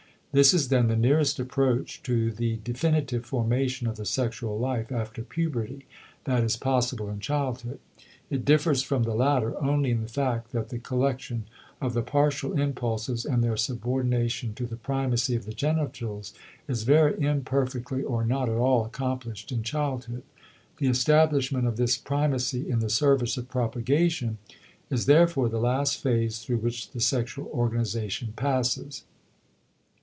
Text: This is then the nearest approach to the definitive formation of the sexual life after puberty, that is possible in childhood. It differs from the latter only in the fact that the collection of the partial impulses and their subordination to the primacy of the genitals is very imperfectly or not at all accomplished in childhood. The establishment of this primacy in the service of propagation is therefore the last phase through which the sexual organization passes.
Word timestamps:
This 0.33 0.53
is 0.53 0.69
then 0.69 0.87
the 0.87 0.95
nearest 0.95 1.39
approach 1.41 2.01
to 2.03 2.31
the 2.31 2.55
definitive 2.63 3.25
formation 3.25 3.85
of 3.85 3.97
the 3.97 4.05
sexual 4.05 4.57
life 4.57 4.89
after 4.89 5.23
puberty, 5.23 5.87
that 6.23 6.41
is 6.41 6.55
possible 6.55 7.09
in 7.09 7.19
childhood. 7.19 7.79
It 8.29 8.45
differs 8.45 8.81
from 8.81 9.03
the 9.03 9.13
latter 9.13 9.61
only 9.61 9.91
in 9.91 9.99
the 10.01 10.07
fact 10.07 10.53
that 10.53 10.69
the 10.69 10.79
collection 10.79 11.47
of 11.81 11.93
the 11.93 12.01
partial 12.01 12.57
impulses 12.57 13.25
and 13.25 13.43
their 13.43 13.57
subordination 13.57 14.53
to 14.53 14.65
the 14.65 14.77
primacy 14.77 15.35
of 15.35 15.43
the 15.43 15.51
genitals 15.53 16.33
is 16.65 16.83
very 16.83 17.21
imperfectly 17.21 18.01
or 18.01 18.23
not 18.23 18.47
at 18.47 18.55
all 18.55 18.85
accomplished 18.85 19.51
in 19.51 19.63
childhood. 19.63 20.23
The 20.77 20.87
establishment 20.87 21.67
of 21.67 21.75
this 21.75 21.97
primacy 21.97 22.69
in 22.69 22.79
the 22.79 22.89
service 22.89 23.35
of 23.35 23.49
propagation 23.49 24.37
is 24.89 25.07
therefore 25.07 25.49
the 25.49 25.59
last 25.59 26.01
phase 26.01 26.39
through 26.39 26.59
which 26.59 26.91
the 26.91 27.01
sexual 27.01 27.47
organization 27.47 28.31
passes. 28.37 29.03